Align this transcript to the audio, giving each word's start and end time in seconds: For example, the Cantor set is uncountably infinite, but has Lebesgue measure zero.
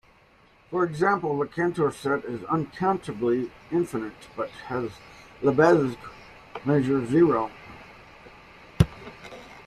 For 0.71 0.83
example, 0.83 1.37
the 1.37 1.45
Cantor 1.45 1.91
set 1.91 2.25
is 2.25 2.41
uncountably 2.49 3.51
infinite, 3.71 4.15
but 4.35 4.49
has 4.67 4.89
Lebesgue 5.43 5.95
measure 6.65 7.05
zero. 7.05 7.51